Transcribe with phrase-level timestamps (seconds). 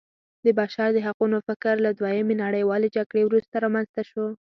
[0.45, 4.25] د بشر د حقونو فکر له دویمې نړیوالې جګړې وروسته رامنځته شو.